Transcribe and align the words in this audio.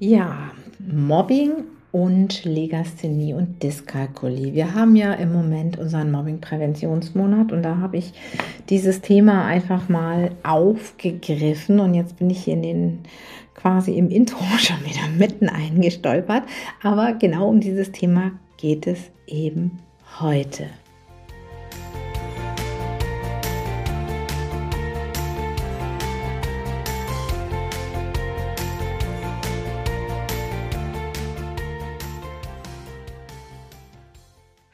Ja, 0.00 0.52
Mobbing 0.78 1.64
und 1.90 2.44
Legasthenie 2.44 3.34
und 3.34 3.60
Dyskalkulie. 3.64 4.54
Wir 4.54 4.74
haben 4.74 4.94
ja 4.94 5.12
im 5.14 5.32
Moment 5.32 5.76
unseren 5.76 6.12
Mobbing-Präventionsmonat 6.12 7.50
und 7.50 7.64
da 7.64 7.78
habe 7.78 7.96
ich 7.96 8.12
dieses 8.68 9.00
Thema 9.00 9.44
einfach 9.44 9.88
mal 9.88 10.30
aufgegriffen 10.44 11.80
und 11.80 11.94
jetzt 11.94 12.16
bin 12.16 12.30
ich 12.30 12.44
hier 12.44 12.54
in 12.54 12.62
den 12.62 12.98
quasi 13.54 13.98
im 13.98 14.08
Intro 14.08 14.44
schon 14.58 14.84
wieder 14.84 15.08
mitten 15.18 15.48
eingestolpert. 15.48 16.44
Aber 16.80 17.14
genau 17.14 17.48
um 17.48 17.58
dieses 17.58 17.90
Thema 17.90 18.30
geht 18.56 18.86
es 18.86 19.10
eben 19.26 19.80
heute. 20.20 20.66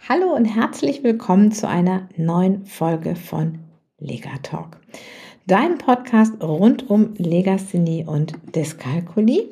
Hallo 0.06 0.34
und 0.34 0.44
herzlich 0.44 1.02
willkommen 1.02 1.50
zu 1.50 1.66
einer 1.66 2.10
neuen 2.18 2.66
Folge 2.66 3.16
von 3.16 3.60
Lega 3.98 4.36
Talk, 4.42 4.78
dein 5.46 5.78
Podcast 5.78 6.42
rund 6.42 6.90
um 6.90 7.14
Legasthenie 7.16 8.04
und 8.04 8.34
Dyskalkulie. 8.54 9.48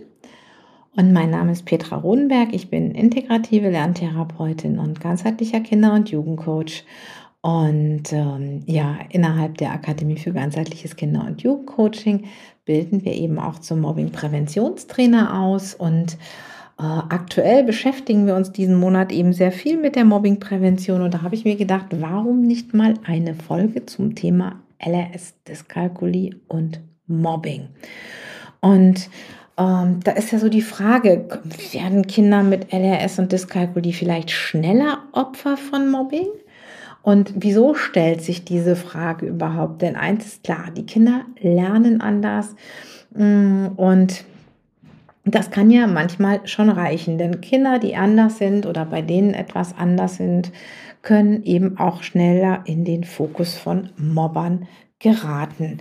Und 0.95 1.15
mein 1.15 1.30
Name 1.30 1.52
ist 1.52 1.65
Petra 1.65 1.97
Rodenberg. 1.97 2.52
Ich 2.52 2.69
bin 2.69 2.91
integrative 2.91 3.70
Lerntherapeutin 3.70 4.78
und 4.78 5.01
ganzheitlicher 5.01 5.61
Kinder- 5.61 5.95
und 5.95 6.11
Jugendcoach. 6.11 6.84
Und 7.41 8.12
ähm, 8.12 8.62
ja, 8.66 8.98
innerhalb 9.09 9.56
der 9.56 9.72
Akademie 9.72 10.19
für 10.19 10.34
ganzheitliches 10.34 10.97
Kinder- 10.97 11.25
und 11.27 11.42
Jugendcoaching 11.42 12.27
bilden 12.66 13.06
wir 13.06 13.14
eben 13.14 13.39
auch 13.39 13.59
zum 13.59 13.81
Mobbing-Präventionstrainer 13.81 15.41
aus 15.41 15.75
und 15.75 16.19
aktuell 16.83 17.64
beschäftigen 17.64 18.27
wir 18.27 18.34
uns 18.34 18.52
diesen 18.52 18.77
Monat 18.77 19.12
eben 19.12 19.33
sehr 19.33 19.52
viel 19.52 19.77
mit 19.77 19.97
der 19.97 20.05
Mobbingprävention 20.05 21.02
und 21.02 21.14
da 21.14 21.22
habe 21.22 21.34
ich 21.34 21.44
mir 21.44 21.56
gedacht, 21.56 21.86
warum 21.91 22.42
nicht 22.42 22.75
mal 22.75 22.94
eine 23.05 23.34
Folge 23.34 23.86
zum 23.86 24.14
Thema 24.14 24.61
LRS, 24.78 25.34
Dyskalkulie 25.47 26.36
und 26.48 26.80
Mobbing. 27.06 27.69
Und 28.60 29.08
ähm, 29.58 30.00
da 30.03 30.12
ist 30.12 30.33
ja 30.33 30.38
so 30.38 30.48
die 30.48 30.62
Frage, 30.62 31.28
werden 31.72 32.06
Kinder 32.06 32.42
mit 32.42 32.72
LRS 32.72 33.19
und 33.19 33.33
Dyskalkulie 33.33 33.92
vielleicht 33.92 34.30
schneller 34.30 34.98
Opfer 35.12 35.56
von 35.56 35.91
Mobbing? 35.91 36.28
Und 37.03 37.33
wieso 37.36 37.75
stellt 37.75 38.22
sich 38.22 38.44
diese 38.44 38.77
Frage 38.77 39.27
überhaupt? 39.27 39.83
Denn 39.83 39.97
eins 39.97 40.27
ist 40.27 40.44
klar, 40.44 40.70
die 40.77 40.86
Kinder 40.86 41.22
lernen 41.41 42.00
anders 42.00 42.55
mm, 43.14 43.66
und 43.77 44.25
das 45.25 45.51
kann 45.51 45.70
ja 45.70 45.87
manchmal 45.87 46.47
schon 46.47 46.69
reichen, 46.69 47.19
denn 47.19 47.41
Kinder, 47.41 47.78
die 47.78 47.97
anders 47.97 48.39
sind 48.39 48.67
oder 48.67 48.84
bei 48.84 49.03
denen 49.03 49.34
etwas 49.34 49.77
anders 49.77 50.17
sind, 50.17 50.53
können 51.03 51.42
eben 51.45 51.78
auch 51.78 52.03
schneller 52.03 52.62
in 52.65 52.84
den 52.84 53.05
Fokus 53.05 53.55
von 53.55 53.91
Mobbern 53.97 54.67
geraten. 54.98 55.78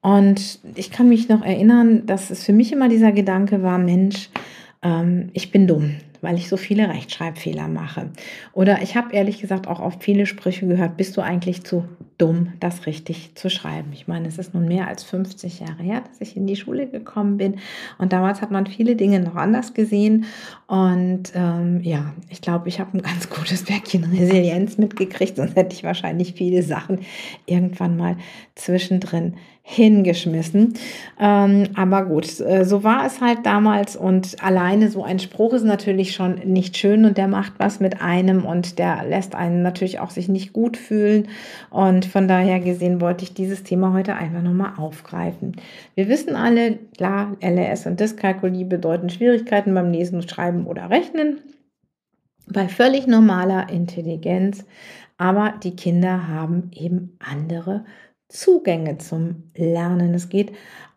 Und 0.00 0.58
ich 0.74 0.90
kann 0.90 1.08
mich 1.08 1.28
noch 1.28 1.42
erinnern, 1.42 2.06
dass 2.06 2.30
es 2.30 2.44
für 2.44 2.52
mich 2.52 2.72
immer 2.72 2.88
dieser 2.88 3.12
Gedanke 3.12 3.62
war, 3.62 3.78
Mensch, 3.78 4.30
ähm, 4.82 5.30
ich 5.32 5.50
bin 5.50 5.66
dumm 5.66 5.96
weil 6.24 6.36
ich 6.36 6.48
so 6.48 6.56
viele 6.56 6.88
Rechtschreibfehler 6.88 7.68
mache. 7.68 8.08
Oder 8.54 8.82
ich 8.82 8.96
habe 8.96 9.14
ehrlich 9.14 9.40
gesagt 9.40 9.68
auch 9.68 9.78
oft 9.78 10.02
viele 10.02 10.24
Sprüche 10.24 10.66
gehört, 10.66 10.96
bist 10.96 11.16
du 11.16 11.20
eigentlich 11.20 11.64
zu 11.64 11.84
dumm, 12.18 12.52
das 12.60 12.86
richtig 12.86 13.34
zu 13.34 13.50
schreiben? 13.50 13.90
Ich 13.92 14.08
meine, 14.08 14.28
es 14.28 14.38
ist 14.38 14.54
nun 14.54 14.66
mehr 14.66 14.88
als 14.88 15.02
50 15.04 15.60
Jahre 15.60 15.82
her, 15.82 16.02
dass 16.08 16.20
ich 16.20 16.36
in 16.36 16.46
die 16.46 16.56
Schule 16.56 16.86
gekommen 16.86 17.36
bin. 17.36 17.56
Und 17.98 18.12
damals 18.12 18.40
hat 18.42 18.50
man 18.50 18.66
viele 18.66 18.96
Dinge 18.96 19.20
noch 19.20 19.36
anders 19.36 19.74
gesehen. 19.74 20.26
Und 20.66 21.32
ähm, 21.34 21.80
ja, 21.82 22.14
ich 22.30 22.40
glaube, 22.40 22.68
ich 22.68 22.80
habe 22.80 22.96
ein 22.96 23.02
ganz 23.02 23.28
gutes 23.28 23.64
Päckchen 23.64 24.04
Resilienz 24.12 24.78
mitgekriegt, 24.78 25.36
sonst 25.36 25.56
hätte 25.56 25.74
ich 25.74 25.84
wahrscheinlich 25.84 26.34
viele 26.34 26.62
Sachen 26.62 27.00
irgendwann 27.46 27.96
mal 27.96 28.16
zwischendrin 28.54 29.34
hingeschmissen. 29.66 30.74
Ähm, 31.18 31.70
aber 31.74 32.04
gut, 32.04 32.38
äh, 32.40 32.66
so 32.66 32.84
war 32.84 33.06
es 33.06 33.22
halt 33.22 33.38
damals 33.44 33.96
und 33.96 34.36
alleine 34.42 34.90
so 34.90 35.02
ein 35.02 35.18
Spruch 35.18 35.54
ist 35.54 35.64
natürlich 35.64 36.12
schon 36.12 36.34
nicht 36.44 36.76
schön 36.76 37.06
und 37.06 37.16
der 37.16 37.28
macht 37.28 37.54
was 37.56 37.80
mit 37.80 38.02
einem 38.02 38.44
und 38.44 38.78
der 38.78 39.04
lässt 39.04 39.34
einen 39.34 39.62
natürlich 39.62 40.00
auch 40.00 40.10
sich 40.10 40.28
nicht 40.28 40.52
gut 40.52 40.76
fühlen 40.76 41.28
und 41.70 42.03
von 42.06 42.28
daher 42.28 42.60
gesehen 42.60 43.00
wollte 43.00 43.24
ich 43.24 43.34
dieses 43.34 43.62
Thema 43.62 43.92
heute 43.92 44.14
einfach 44.14 44.42
nochmal 44.42 44.74
aufgreifen. 44.76 45.56
Wir 45.94 46.08
wissen 46.08 46.36
alle, 46.36 46.78
klar, 46.96 47.36
LRS 47.40 47.86
und 47.86 48.00
Dyskalkulie 48.00 48.64
bedeuten 48.64 49.10
Schwierigkeiten 49.10 49.74
beim 49.74 49.90
Lesen, 49.90 50.26
Schreiben 50.26 50.66
oder 50.66 50.90
Rechnen 50.90 51.38
bei 52.46 52.68
völlig 52.68 53.06
normaler 53.06 53.70
Intelligenz, 53.70 54.64
aber 55.16 55.54
die 55.62 55.76
Kinder 55.76 56.28
haben 56.28 56.70
eben 56.74 57.16
andere 57.18 57.84
Zugänge 58.28 58.98
zum 58.98 59.50
Lernen. 59.56 60.14
Es 60.14 60.28
geht 60.28 60.52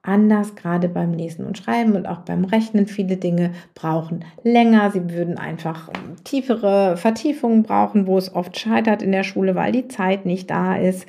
anders, 0.08 0.56
gerade 0.56 0.90
beim 0.90 1.14
Lesen 1.14 1.46
und 1.46 1.58
Schreiben 1.58 1.96
und 1.96 2.08
auch 2.08 2.20
beim 2.20 2.46
Rechnen. 2.46 2.88
Viele 2.88 3.18
Dinge 3.18 3.52
brauchen 3.76 4.26
länger. 4.44 4.92
Sie 4.92 5.10
würden 5.10 5.38
einfach 5.38 5.90
tiefere 6.24 6.98
Vertiefungen 6.98 7.64
brauchen, 7.64 8.08
wo 8.08 8.18
es 8.18 8.34
oft 8.34 8.58
scheitert 8.58 9.02
in 9.02 9.12
der 9.12 9.24
Schule, 9.24 9.56
weil 9.56 9.72
die 9.72 9.88
Zeit 9.88 10.26
nicht 10.26 10.50
da 10.50 10.78
ist. 10.78 11.06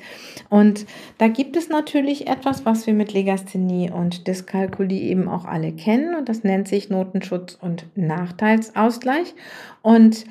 Und 0.49 0.85
da 1.17 1.27
gibt 1.27 1.55
es 1.55 1.69
natürlich 1.69 2.27
etwas, 2.27 2.65
was 2.65 2.85
wir 2.87 2.93
mit 2.93 3.13
Legasthenie 3.13 3.91
und 3.91 4.27
Dyskalkulie 4.27 5.01
eben 5.01 5.27
auch 5.27 5.45
alle 5.45 5.71
kennen. 5.71 6.15
Und 6.15 6.29
das 6.29 6.43
nennt 6.43 6.67
sich 6.67 6.89
Notenschutz 6.89 7.57
und 7.59 7.85
Nachteilsausgleich. 7.95 9.33
Und 9.81 10.25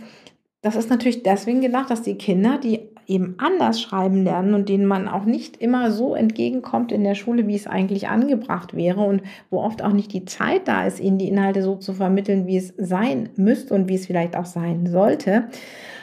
das 0.60 0.74
ist 0.74 0.90
natürlich 0.90 1.22
deswegen 1.22 1.60
gedacht, 1.60 1.88
dass 1.90 2.02
die 2.02 2.16
Kinder, 2.18 2.58
die 2.58 2.87
eben 3.08 3.36
anders 3.38 3.80
schreiben 3.80 4.22
lernen 4.22 4.52
und 4.52 4.68
denen 4.68 4.84
man 4.84 5.08
auch 5.08 5.24
nicht 5.24 5.56
immer 5.56 5.90
so 5.90 6.14
entgegenkommt 6.14 6.92
in 6.92 7.04
der 7.04 7.14
Schule, 7.14 7.46
wie 7.46 7.54
es 7.54 7.66
eigentlich 7.66 8.08
angebracht 8.08 8.76
wäre 8.76 9.00
und 9.00 9.22
wo 9.50 9.60
oft 9.62 9.82
auch 9.82 9.92
nicht 9.92 10.12
die 10.12 10.26
Zeit 10.26 10.68
da 10.68 10.86
ist, 10.86 11.00
ihnen 11.00 11.16
die 11.16 11.28
Inhalte 11.28 11.62
so 11.62 11.76
zu 11.76 11.94
vermitteln, 11.94 12.46
wie 12.46 12.58
es 12.58 12.74
sein 12.76 13.30
müsste 13.36 13.72
und 13.72 13.88
wie 13.88 13.94
es 13.94 14.06
vielleicht 14.06 14.36
auch 14.36 14.44
sein 14.44 14.86
sollte. 14.86 15.44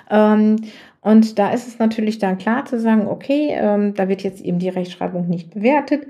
Ähm, 0.10 0.56
und 1.02 1.38
da 1.38 1.52
ist 1.52 1.68
es 1.68 1.78
natürlich 1.78 2.18
dann 2.18 2.40
klar 2.40 2.66
zu 2.66 2.80
sagen, 2.80 3.08
okay, 3.08 3.50
ähm, 3.52 3.94
da 3.94 4.10
wird 4.10 4.24
jetzt 4.24 4.42
eben 4.42 4.58
die 4.58 4.70
Rechtschreibung 4.70 5.30
nicht 5.30 5.54
bewertet. 5.54 6.08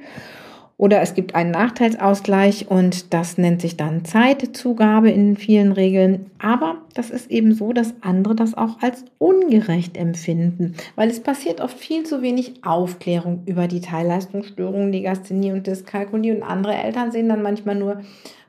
Oder 0.77 1.01
es 1.01 1.13
gibt 1.13 1.35
einen 1.35 1.51
Nachteilsausgleich 1.51 2.69
und 2.69 3.13
das 3.13 3.37
nennt 3.37 3.61
sich 3.61 3.77
dann 3.77 4.03
Zeitzugabe 4.03 5.09
in 5.09 5.37
vielen 5.37 5.71
Regeln. 5.71 6.31
Aber 6.37 6.79
das 6.93 7.11
ist 7.11 7.31
eben 7.31 7.53
so, 7.53 7.71
dass 7.71 7.93
andere 8.01 8.35
das 8.35 8.55
auch 8.55 8.81
als 8.81 9.05
ungerecht 9.17 9.95
empfinden, 9.95 10.75
weil 10.95 11.09
es 11.09 11.21
passiert 11.21 11.61
oft 11.61 11.77
viel 11.77 12.03
zu 12.03 12.21
wenig 12.21 12.65
Aufklärung 12.65 13.43
über 13.45 13.67
die 13.67 13.79
Teilleistungsstörungen, 13.79 14.91
Legasthenie 14.91 15.53
und 15.53 15.65
Dyskalkulie 15.65 16.35
und 16.35 16.43
andere 16.43 16.75
Eltern 16.75 17.11
sehen 17.11 17.29
dann 17.29 17.41
manchmal 17.41 17.75
nur, 17.75 18.01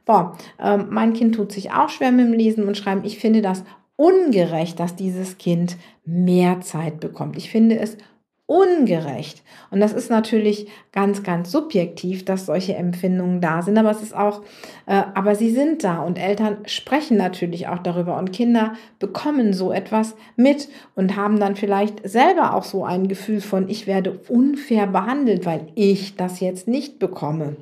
boah, 0.04 0.36
äh, 0.58 0.78
mein 0.78 1.12
Kind 1.12 1.36
tut 1.36 1.52
sich 1.52 1.70
auch 1.70 1.90
schwer 1.90 2.10
mit 2.10 2.26
dem 2.26 2.32
Lesen 2.32 2.66
und 2.66 2.76
Schreiben. 2.76 3.04
Ich 3.04 3.18
finde 3.18 3.40
das 3.40 3.62
ungerecht, 3.94 4.80
dass 4.80 4.96
dieses 4.96 5.38
Kind 5.38 5.76
mehr 6.04 6.60
Zeit 6.60 6.98
bekommt. 6.98 7.36
Ich 7.36 7.50
finde 7.50 7.78
es 7.78 7.96
ungerecht. 8.46 9.42
Und 9.70 9.80
das 9.80 9.92
ist 9.92 10.08
natürlich 10.08 10.68
ganz, 10.92 11.24
ganz 11.24 11.50
subjektiv, 11.50 12.24
dass 12.24 12.46
solche 12.46 12.76
Empfindungen 12.76 13.40
da 13.40 13.62
sind, 13.62 13.76
aber 13.76 13.90
es 13.90 14.02
ist 14.02 14.14
auch, 14.14 14.42
äh, 14.86 15.02
aber 15.14 15.34
sie 15.34 15.50
sind 15.50 15.82
da 15.82 16.02
und 16.02 16.16
Eltern 16.16 16.58
sprechen 16.66 17.16
natürlich 17.16 17.66
auch 17.66 17.80
darüber 17.80 18.16
und 18.16 18.32
Kinder 18.32 18.74
bekommen 19.00 19.52
so 19.52 19.72
etwas 19.72 20.14
mit 20.36 20.68
und 20.94 21.16
haben 21.16 21.40
dann 21.40 21.56
vielleicht 21.56 22.08
selber 22.08 22.54
auch 22.54 22.64
so 22.64 22.84
ein 22.84 23.08
Gefühl 23.08 23.40
von, 23.40 23.68
ich 23.68 23.88
werde 23.88 24.20
unfair 24.28 24.86
behandelt, 24.86 25.44
weil 25.44 25.66
ich 25.74 26.14
das 26.14 26.38
jetzt 26.38 26.68
nicht 26.68 27.00
bekomme. 27.00 27.56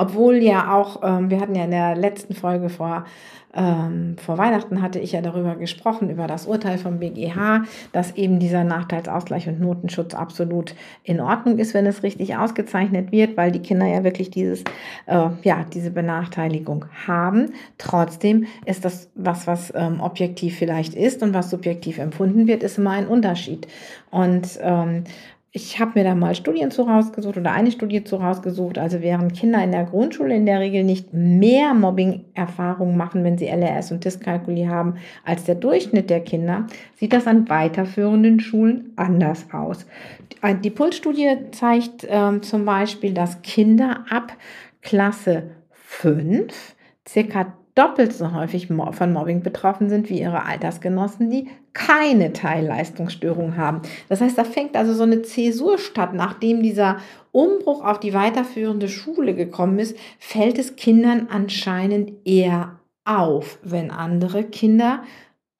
Obwohl 0.00 0.36
ja 0.36 0.74
auch, 0.74 1.02
ähm, 1.02 1.28
wir 1.30 1.40
hatten 1.40 1.54
ja 1.54 1.64
in 1.64 1.70
der 1.70 1.94
letzten 1.94 2.34
Folge 2.34 2.70
vor 2.70 3.04
ähm, 3.52 4.16
vor 4.16 4.38
Weihnachten 4.38 4.80
hatte 4.80 5.00
ich 5.00 5.12
ja 5.12 5.22
darüber 5.22 5.56
gesprochen, 5.56 6.08
über 6.08 6.26
das 6.28 6.46
Urteil 6.46 6.78
vom 6.78 7.00
BGH, 7.00 7.64
dass 7.92 8.12
eben 8.14 8.38
dieser 8.38 8.62
Nachteilsausgleich 8.62 9.48
und 9.48 9.60
Notenschutz 9.60 10.14
absolut 10.14 10.74
in 11.02 11.20
Ordnung 11.20 11.58
ist, 11.58 11.74
wenn 11.74 11.86
es 11.86 12.04
richtig 12.04 12.36
ausgezeichnet 12.36 13.10
wird, 13.10 13.36
weil 13.36 13.50
die 13.50 13.58
Kinder 13.58 13.86
ja 13.86 14.04
wirklich 14.04 14.30
dieses, 14.30 14.62
äh, 15.06 15.30
ja, 15.42 15.66
diese 15.72 15.90
Benachteiligung 15.90 16.84
haben. 17.08 17.52
Trotzdem 17.76 18.46
ist 18.66 18.84
das 18.84 19.10
was, 19.16 19.48
was 19.48 19.72
ähm, 19.74 20.00
objektiv 20.00 20.56
vielleicht 20.56 20.94
ist 20.94 21.22
und 21.22 21.34
was 21.34 21.50
subjektiv 21.50 21.98
empfunden 21.98 22.46
wird, 22.46 22.62
ist 22.62 22.78
immer 22.78 22.90
ein 22.90 23.08
Unterschied. 23.08 23.66
Und 24.10 24.60
ähm, 24.62 25.04
ich 25.52 25.80
habe 25.80 25.98
mir 25.98 26.04
da 26.04 26.14
mal 26.14 26.36
Studien 26.36 26.70
zu 26.70 26.82
rausgesucht 26.82 27.36
oder 27.36 27.50
eine 27.50 27.72
Studie 27.72 28.04
zu 28.04 28.16
rausgesucht. 28.16 28.78
Also 28.78 29.00
während 29.00 29.34
Kinder 29.34 29.62
in 29.64 29.72
der 29.72 29.84
Grundschule 29.84 30.34
in 30.36 30.46
der 30.46 30.60
Regel 30.60 30.84
nicht 30.84 31.12
mehr 31.12 31.74
Mobbing-Erfahrungen 31.74 32.96
machen, 32.96 33.24
wenn 33.24 33.36
sie 33.36 33.48
LRS 33.48 33.90
und 33.90 34.04
Dyskalkulie 34.04 34.68
haben, 34.68 34.94
als 35.24 35.44
der 35.44 35.56
Durchschnitt 35.56 36.08
der 36.08 36.20
Kinder, 36.20 36.66
sieht 36.94 37.12
das 37.12 37.26
an 37.26 37.48
weiterführenden 37.48 38.38
Schulen 38.38 38.92
anders 38.94 39.48
aus. 39.52 39.86
Die 40.62 40.70
Pulsstudie 40.70 41.36
zeigt 41.50 42.06
ähm, 42.08 42.42
zum 42.42 42.64
Beispiel, 42.64 43.12
dass 43.12 43.42
Kinder 43.42 44.04
ab 44.08 44.32
Klasse 44.82 45.50
5 45.72 46.76
circa 47.08 47.59
doppelt 47.74 48.12
so 48.12 48.32
häufig 48.32 48.66
von 48.66 49.12
Mobbing 49.12 49.42
betroffen 49.42 49.88
sind 49.88 50.08
wie 50.10 50.20
ihre 50.20 50.44
Altersgenossen, 50.44 51.30
die 51.30 51.48
keine 51.72 52.32
Teilleistungsstörung 52.32 53.56
haben. 53.56 53.82
Das 54.08 54.20
heißt, 54.20 54.36
da 54.36 54.44
fängt 54.44 54.76
also 54.76 54.92
so 54.92 55.04
eine 55.04 55.22
Zäsur 55.22 55.78
statt, 55.78 56.12
nachdem 56.14 56.62
dieser 56.62 56.98
Umbruch 57.32 57.84
auf 57.84 58.00
die 58.00 58.14
weiterführende 58.14 58.88
Schule 58.88 59.34
gekommen 59.34 59.78
ist, 59.78 59.96
fällt 60.18 60.58
es 60.58 60.76
Kindern 60.76 61.28
anscheinend 61.30 62.12
eher 62.24 62.80
auf, 63.04 63.58
wenn 63.62 63.90
andere 63.90 64.44
Kinder 64.44 65.02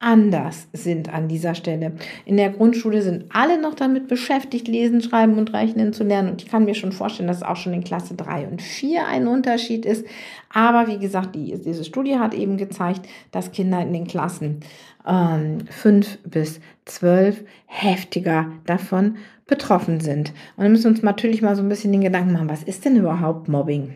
anders 0.01 0.67
sind 0.73 1.13
an 1.13 1.27
dieser 1.27 1.55
Stelle. 1.55 1.93
In 2.25 2.37
der 2.37 2.49
Grundschule 2.49 3.01
sind 3.01 3.25
alle 3.29 3.61
noch 3.61 3.75
damit 3.75 4.07
beschäftigt, 4.07 4.67
lesen, 4.67 5.01
schreiben 5.01 5.37
und 5.37 5.53
rechnen 5.53 5.93
zu 5.93 6.03
lernen. 6.03 6.31
Und 6.31 6.41
ich 6.41 6.49
kann 6.49 6.65
mir 6.65 6.75
schon 6.75 6.91
vorstellen, 6.91 7.27
dass 7.27 7.37
es 7.37 7.43
auch 7.43 7.55
schon 7.55 7.73
in 7.73 7.83
Klasse 7.83 8.15
3 8.15 8.47
und 8.47 8.61
4 8.61 9.07
ein 9.07 9.27
Unterschied 9.27 9.85
ist. 9.85 10.05
Aber 10.49 10.87
wie 10.87 10.99
gesagt, 10.99 11.35
die, 11.35 11.57
diese 11.63 11.85
Studie 11.85 12.17
hat 12.17 12.33
eben 12.33 12.57
gezeigt, 12.57 13.07
dass 13.31 13.51
Kinder 13.51 13.81
in 13.81 13.93
den 13.93 14.07
Klassen 14.07 14.61
ähm, 15.07 15.59
5 15.69 16.19
bis 16.23 16.59
12 16.85 17.43
heftiger 17.67 18.51
davon 18.65 19.17
betroffen 19.47 19.99
sind. 19.99 20.29
Und 20.55 20.63
dann 20.63 20.71
müssen 20.71 20.85
wir 20.85 20.91
uns 20.91 21.03
natürlich 21.03 21.41
mal 21.41 21.55
so 21.55 21.61
ein 21.61 21.69
bisschen 21.69 21.91
den 21.91 22.01
Gedanken 22.01 22.33
machen, 22.33 22.49
was 22.49 22.63
ist 22.63 22.85
denn 22.85 22.95
überhaupt 22.95 23.47
Mobbing? 23.47 23.95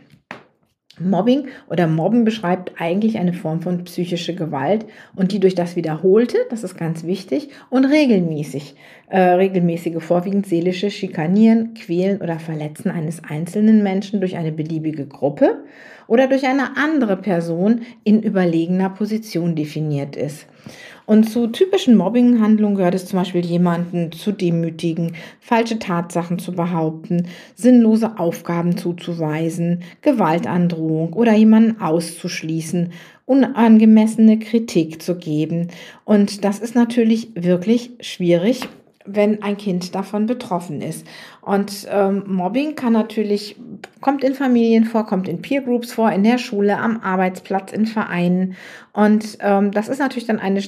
Mobbing 0.99 1.47
oder 1.69 1.87
Mobben 1.87 2.23
beschreibt 2.23 2.73
eigentlich 2.79 3.17
eine 3.17 3.33
Form 3.33 3.61
von 3.61 3.83
psychischer 3.83 4.33
Gewalt 4.33 4.85
und 5.15 5.31
die 5.31 5.39
durch 5.39 5.55
das 5.55 5.75
Wiederholte, 5.75 6.37
das 6.49 6.63
ist 6.63 6.77
ganz 6.77 7.03
wichtig, 7.03 7.49
und 7.69 7.85
regelmäßig, 7.85 8.75
äh, 9.09 9.19
regelmäßige, 9.19 10.01
vorwiegend 10.01 10.45
seelische 10.45 10.89
Schikanieren, 10.91 11.73
Quälen 11.73 12.21
oder 12.21 12.39
Verletzen 12.39 12.89
eines 12.89 13.23
einzelnen 13.23 13.83
Menschen 13.83 14.19
durch 14.19 14.37
eine 14.37 14.51
beliebige 14.51 15.05
Gruppe 15.05 15.63
oder 16.07 16.27
durch 16.27 16.45
eine 16.45 16.77
andere 16.77 17.17
Person 17.17 17.81
in 18.03 18.21
überlegener 18.21 18.89
Position 18.89 19.55
definiert 19.55 20.15
ist. 20.15 20.47
Und 21.05 21.29
zu 21.29 21.47
typischen 21.47 21.95
Mobbinghandlungen 21.95 22.77
gehört 22.77 22.95
es 22.95 23.05
zum 23.05 23.19
Beispiel, 23.19 23.45
jemanden 23.45 24.11
zu 24.11 24.31
demütigen, 24.31 25.15
falsche 25.39 25.77
Tatsachen 25.77 26.39
zu 26.39 26.53
behaupten, 26.53 27.27
sinnlose 27.53 28.17
Aufgaben 28.17 28.75
zuzuweisen, 28.77 29.83
Gewaltandrohung 30.01 31.13
oder 31.13 31.33
jemanden 31.33 31.79
auszuschließen, 31.79 32.91
unangemessene 33.25 34.39
Kritik 34.39 35.01
zu 35.01 35.15
geben. 35.15 35.67
Und 36.05 36.43
das 36.43 36.59
ist 36.59 36.75
natürlich 36.75 37.29
wirklich 37.35 37.91
schwierig 37.99 38.61
wenn 39.05 39.43
ein 39.43 39.57
Kind 39.57 39.95
davon 39.95 40.25
betroffen 40.25 40.81
ist. 40.81 41.05
Und 41.45 41.87
ähm, 41.91 42.23
Mobbing 42.25 42.73
kann 42.73 42.93
natürlich, 42.93 43.55
kommt 44.01 44.23
in 44.23 44.33
Familien 44.33 44.83
vor, 44.83 45.05
kommt 45.05 45.27
in 45.27 45.43
Peer 45.43 45.61
Groups 45.61 45.93
vor, 45.93 46.11
in 46.11 46.23
der 46.23 46.39
Schule, 46.39 46.79
am 46.79 47.01
Arbeitsplatz, 47.01 47.71
in 47.71 47.85
Vereinen. 47.85 48.55
Und 48.93 49.37
ähm, 49.41 49.71
das 49.71 49.87
ist 49.87 49.99
natürlich 49.99 50.25
dann 50.25 50.39
eine 50.39 50.59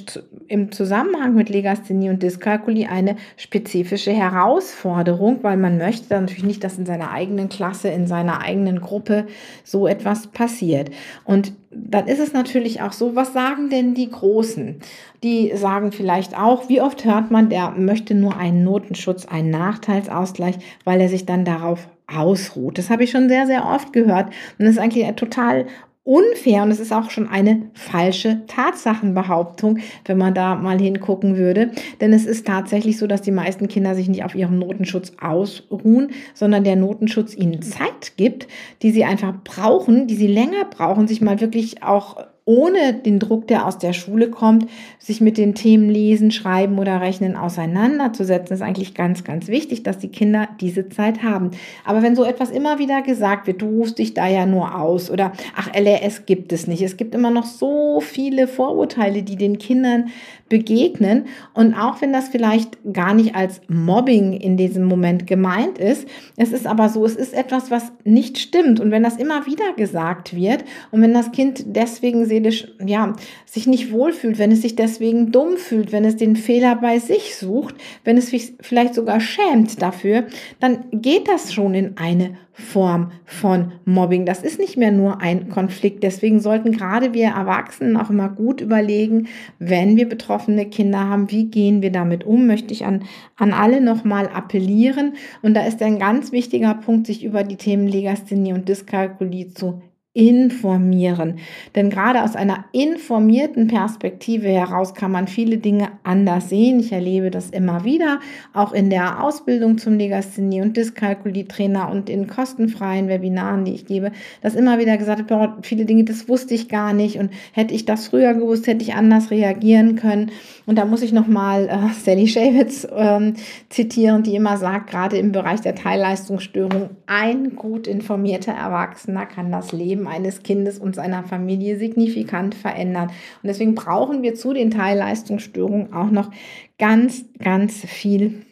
im 0.47 0.71
Zusammenhang 0.71 1.33
mit 1.33 1.50
Legasthenie 1.50 2.12
und 2.12 2.21
Dyskalkulie 2.21 2.88
eine 2.89 3.15
spezifische 3.38 4.12
Herausforderung, 4.12 5.39
weil 5.41 5.57
man 5.57 5.79
möchte 5.79 6.09
dann 6.09 6.25
natürlich 6.25 6.44
nicht, 6.44 6.63
dass 6.63 6.77
in 6.77 6.85
seiner 6.85 7.09
eigenen 7.09 7.50
Klasse, 7.50 7.88
in 7.88 8.06
seiner 8.06 8.41
eigenen 8.41 8.80
Gruppe 8.80 9.25
so 9.63 9.88
etwas 9.88 10.27
passiert. 10.27 10.91
Und 11.25 11.53
dann 11.71 12.07
ist 12.07 12.19
es 12.19 12.33
natürlich 12.33 12.81
auch 12.81 12.91
so, 12.91 13.15
was 13.15 13.33
sagen 13.33 13.69
denn 13.69 13.94
die 13.94 14.09
Großen? 14.09 14.80
Die 15.23 15.51
sagen 15.56 15.91
vielleicht 15.91 16.38
auch, 16.38 16.69
wie 16.69 16.81
oft 16.81 17.06
hört 17.06 17.31
man, 17.31 17.50
der 17.50 17.71
möchte 17.71 18.15
nur 18.15 18.38
einen 18.38 18.63
Notenschutz, 18.63 19.25
einen 19.25 19.50
Nachteilsausgleich, 19.50 20.57
weil 20.84 21.02
er 21.02 21.10
sich 21.10 21.25
dann 21.25 21.46
darauf 21.46 21.88
ausruht. 22.08 22.78
Das 22.78 22.90
habe 22.90 23.04
ich 23.04 23.12
schon 23.12 23.30
sehr, 23.30 23.48
sehr 23.48 23.66
oft 23.66 23.94
gehört. 23.94 24.28
Und 24.58 24.66
das 24.66 24.72
ist 24.72 24.80
eigentlich 24.80 25.08
total 25.16 25.66
unfair 26.08 26.64
und 26.64 26.72
es 26.72 26.80
ist 26.80 26.94
auch 26.94 27.10
schon 27.10 27.28
eine 27.28 27.64
falsche 27.74 28.46
Tatsachenbehauptung, 28.48 29.80
wenn 30.06 30.18
man 30.18 30.34
da 30.34 30.56
mal 30.56 30.80
hingucken 30.80 31.36
würde. 31.36 31.72
Denn 32.00 32.14
es 32.14 32.25
ist 32.25 32.48
tatsächlich 32.48 32.98
so, 32.98 33.08
dass 33.08 33.22
die 33.22 33.31
meisten 33.31 33.68
Kinder 33.68 33.94
sich 33.94 34.08
nicht 34.08 34.24
auf 34.24 34.34
ihrem 34.34 34.58
Notenschutz 34.58 35.12
ausruhen, 35.19 36.12
sondern 36.34 36.64
der 36.64 36.78
Notenschutz 36.78 37.36
ihnen 37.36 37.62
Zeit 37.62 38.14
gibt, 38.16 38.48
die 38.84 38.92
sie 38.92 39.04
einfach 39.04 39.34
brauchen, 39.44 40.08
die 40.08 40.16
sie 40.16 40.28
länger 40.28 40.64
brauchen, 40.69 41.10
sich 41.10 41.19
mal 41.19 41.42
wirklich 41.42 41.84
auch 41.84 42.25
ohne 42.47 42.94
den 42.94 43.19
Druck, 43.19 43.45
der 43.47 43.67
aus 43.67 43.77
der 43.77 43.91
Schule 43.91 44.29
kommt, 44.29 44.67
sich 44.99 45.19
mit 45.19 45.38
den 45.38 45.53
Themen 45.53 45.89
Lesen, 45.89 46.31
Schreiben 46.31 46.79
oder 46.79 47.01
Rechnen 47.01 47.35
auseinanderzusetzen, 47.35 48.55
ist 48.55 48.61
eigentlich 48.61 48.94
ganz, 48.94 49.25
ganz 49.25 49.49
wichtig, 49.49 49.83
dass 49.83 49.97
die 49.97 50.07
Kinder 50.07 50.47
diese 50.61 50.88
Zeit 50.88 51.23
haben. 51.23 51.51
Aber 51.83 52.01
wenn 52.01 52.15
so 52.15 52.23
etwas 52.23 52.49
immer 52.49 52.79
wieder 52.79 53.01
gesagt 53.01 53.47
wird, 53.47 53.61
du 53.61 53.67
rufst 53.67 53.99
dich 53.99 54.13
da 54.13 54.27
ja 54.27 54.45
nur 54.45 54.79
aus 54.79 55.11
oder 55.11 55.33
ach, 55.57 55.69
LRS 55.75 56.25
gibt 56.25 56.53
es 56.53 56.67
nicht. 56.67 56.81
Es 56.81 56.95
gibt 56.95 57.13
immer 57.13 57.31
noch 57.31 57.45
so 57.45 57.99
viele 57.99 58.47
Vorurteile, 58.47 59.23
die 59.23 59.35
den 59.35 59.57
Kindern 59.57 60.05
begegnen. 60.49 61.25
Und 61.53 61.73
auch 61.73 62.01
wenn 62.01 62.13
das 62.13 62.29
vielleicht 62.29 62.77
gar 62.94 63.13
nicht 63.13 63.35
als 63.35 63.61
Mobbing 63.67 64.33
in 64.33 64.57
diesem 64.57 64.85
Moment 64.85 65.27
gemeint 65.27 65.77
ist, 65.77 66.07
es 66.38 66.51
ist 66.51 66.67
aber 66.67 66.89
so, 66.89 67.05
es 67.05 67.15
ist 67.15 67.33
etwas, 67.33 67.71
was 67.71 67.91
nicht 68.03 68.38
stimmt. 68.38 68.79
Und 68.79 68.91
wenn 68.91 69.03
das 69.03 69.17
immer 69.17 69.45
wieder 69.45 69.73
gesagt 69.75 70.35
wird 70.35 70.63
und 70.91 71.01
wenn 71.01 71.13
das 71.13 71.31
Kind 71.31 71.63
deswegen 71.67 72.25
seelisch, 72.38 72.68
ja, 72.86 73.13
sich 73.45 73.68
nicht 73.68 73.92
wohlfühlt, 73.92 74.38
wenn 74.38 74.51
es 74.51 74.62
sich 74.62 74.75
deswegen 74.75 75.31
dumm 75.31 75.57
fühlt, 75.57 75.92
wenn 75.92 76.06
es 76.06 76.16
den 76.16 76.36
Fehler 76.36 76.75
bei 76.75 77.00
sich 77.00 77.36
sucht, 77.36 77.75
wenn 78.04 78.18
es 78.18 78.30
sich 78.30 78.54
vielleicht 78.62 78.94
sogar 78.94 79.19
schämt 79.19 79.81
dafür, 79.81 80.25
dann 80.60 80.86
geht 80.92 81.28
das 81.28 81.54
schon 81.54 81.74
in 81.74 81.98
eine 81.98 82.38
Form 82.54 83.12
von 83.25 83.74
Mobbing. 83.86 84.25
Das 84.25 84.42
ist 84.42 84.60
nicht 84.60 84.78
mehr 84.78 84.92
nur 84.92 85.22
ein 85.22 85.50
Konflikt. 85.50 86.01
Deswegen 86.01 86.39
sollten 86.39 86.72
gerade 86.72 87.13
wir 87.13 87.28
Erwachsenen 87.28 87.98
auch 87.98 88.10
immer 88.10 88.30
gut 88.30 88.62
überlegen, 88.62 89.28
wenn 89.60 89.95
wir 89.95 90.10
betroffene 90.10 90.66
Kinder 90.66 91.07
haben, 91.07 91.30
wie 91.30 91.45
gehen 91.45 91.83
wir 91.83 91.92
damit 91.92 92.24
um, 92.24 92.48
möchte 92.48 92.74
ich 92.74 92.86
an, 92.86 93.04
an 93.36 93.54
alle 93.54 93.80
nochmal 93.80 94.28
appellieren. 94.28 95.13
Und 95.44 95.54
da 95.54 95.66
ist 95.66 95.83
ein 95.83 96.00
ganz 96.00 96.31
wichtiger 96.31 96.74
Punkt, 96.74 97.06
sich 97.06 97.24
über 97.24 97.44
die 97.44 97.57
Themen 97.57 97.88
Legasthenie 97.88 98.54
und 98.54 98.68
Dyskalkulie 98.68 99.50
zu 99.54 99.81
informieren. 100.18 101.36
Denn 101.75 101.92
gerade 101.92 102.24
aus 102.24 102.36
einer 102.36 102.66
informierten 102.72 103.68
Perspektive 103.68 104.48
heraus 104.48 104.96
kann 104.96 105.12
man 105.12 105.28
viele 105.28 105.60
Dinge 105.60 105.90
anders 106.02 106.50
sehen. 106.50 106.80
Ich 106.80 106.92
erlebe 106.92 107.30
das 107.30 107.52
immer 107.52 107.84
wieder, 107.84 108.19
auch 108.52 108.74
in 108.74 108.90
der 108.90 109.24
Ausbildung 109.24 109.78
zum 109.78 109.95
Legasthenie- 109.95 110.64
und 110.64 110.76
Dyskalkulie-Trainer 110.76 111.92
und 111.92 112.09
in 112.09 112.26
kostenfreien 112.26 113.09
Webinaren, 113.09 113.64
die 113.64 113.76
ich 113.76 113.86
gebe, 113.86 114.12
dass 114.42 114.56
immer 114.56 114.80
wieder 114.80 114.97
gesagt 114.97 115.30
wird, 115.30 115.52
viele 115.62 115.86
Dinge, 115.86 116.04
das 116.04 116.28
wusste 116.28 116.56
ich 116.56 116.68
gar 116.68 116.94
nicht 116.94 117.19
und 117.19 117.30
hätte 117.52 117.76
ich 117.76 117.86
das 117.86 118.07
früher 118.07 118.33
gewusst, 118.33 118.66
hätte 118.66 118.83
ich 118.83 118.95
anders 118.95 119.30
reagieren 119.30 119.97
können. 119.97 120.31
Und 120.68 120.76
da 120.76 120.83
muss 120.83 121.02
ich 121.02 121.14
nochmal 121.14 121.69
äh, 121.69 121.94
Sally 122.04 122.28
Shavitz 122.28 122.86
ähm, 122.94 123.33
zitieren, 123.69 124.21
die 124.21 124.36
immer 124.36 124.57
sagt, 124.57 124.90
gerade 124.92 125.18
im 125.18 125.31
Bereich 125.31 125.62
der 125.62 125.76
Teilleistungsstörung, 125.76 126.90
ein 127.07 127.56
gut 127.56 127.88
informierter 127.88 128.52
Erwachsener 128.52 129.26
kann 129.26 129.50
das 129.50 129.71
Leben 129.71 130.07
eines 130.07 130.44
Kindes 130.44 130.78
und 130.78 130.94
seiner 130.94 131.24
Familie 131.24 131.80
signifikant 131.80 132.54
verändern. 132.54 133.07
Und 133.07 133.47
deswegen 133.47 133.76
brauchen 133.76 134.21
wir 134.21 134.36
zu 134.36 134.54
den 134.54 134.69
Teilleistungsstörungen 134.69 135.94
auch 135.94 136.12
noch 136.12 136.31
ganz, 136.78 137.24
ganz 137.40 137.80
viel, 137.86 138.45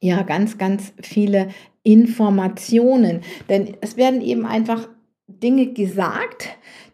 ja, 0.00 0.22
ganz, 0.22 0.58
ganz 0.58 0.92
viele 1.00 1.48
Informationen. 1.82 3.22
Denn 3.48 3.74
es 3.80 3.96
werden 3.96 4.20
eben 4.20 4.44
einfach 4.44 4.86
Dinge 5.28 5.72
gesagt, 5.72 6.48